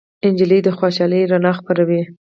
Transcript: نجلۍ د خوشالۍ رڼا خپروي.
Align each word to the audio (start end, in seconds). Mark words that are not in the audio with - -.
نجلۍ 0.31 0.59
د 0.63 0.67
خوشالۍ 0.77 1.21
رڼا 1.31 1.51
خپروي. 1.59 2.01